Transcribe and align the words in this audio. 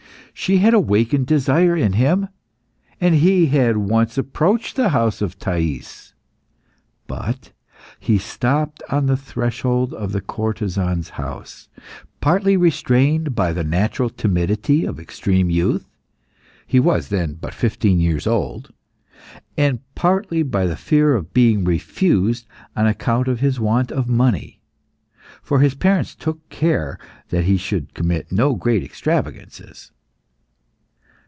She 0.33 0.57
had 0.57 0.73
awakened 0.73 1.27
desire 1.27 1.75
in 1.77 1.93
him, 1.93 2.29
and 2.99 3.13
he 3.13 3.47
had 3.47 3.77
once 3.77 4.17
approached 4.17 4.75
the 4.75 4.89
house 4.89 5.21
of 5.21 5.37
Thais. 5.37 6.13
But 7.05 7.51
he 7.99 8.17
stopped 8.17 8.81
on 8.89 9.05
the 9.05 9.17
threshold 9.17 9.93
of 9.93 10.13
the 10.13 10.21
courtesan's 10.21 11.09
house, 11.09 11.67
partly 12.21 12.57
restrained 12.57 13.35
by 13.35 13.53
the 13.53 13.63
natural 13.65 14.09
timidity 14.09 14.83
of 14.83 14.99
extreme 14.99 15.51
youth 15.51 15.85
he 16.65 16.79
was 16.79 17.09
then 17.09 17.33
but 17.35 17.53
fifteen 17.53 17.99
years 17.99 18.25
old 18.25 18.71
and 19.57 19.79
partly 19.93 20.41
by 20.41 20.65
the 20.65 20.77
fear 20.77 21.13
of 21.13 21.33
being 21.35 21.65
refused 21.65 22.47
on 22.75 22.87
account 22.87 23.27
of 23.27 23.41
his 23.41 23.59
want 23.59 23.91
of 23.91 24.07
money, 24.09 24.59
for 25.43 25.59
his 25.59 25.75
parents 25.75 26.15
took 26.15 26.49
care 26.49 26.97
that 27.29 27.43
he 27.43 27.57
should 27.57 27.93
commit 27.93 28.31
no 28.31 28.55
great 28.55 28.81
extravagances. 28.83 29.91